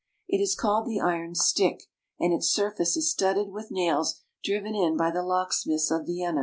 It 0.27 0.41
is 0.41 0.55
called 0.55 0.87
the 0.87 0.99
Iron 0.99 1.35
Stick, 1.35 1.83
and 2.19 2.33
its 2.33 2.47
surface 2.47 2.97
is 2.97 3.11
studded 3.11 3.49
with 3.51 3.69
nails 3.69 4.19
driven 4.43 4.73
in 4.73 4.97
by 4.97 5.11
the 5.11 5.21
locksmiths 5.21 5.91
of 5.91 6.07
Vienna. 6.07 6.39